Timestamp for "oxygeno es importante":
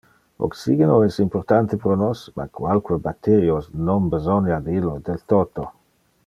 0.45-1.77